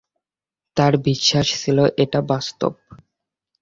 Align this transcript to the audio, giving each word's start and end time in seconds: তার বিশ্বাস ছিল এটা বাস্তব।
তার 0.77 0.93
বিশ্বাস 1.01 1.47
ছিল 1.61 1.77
এটা 1.97 2.19
বাস্তব। 2.29 2.73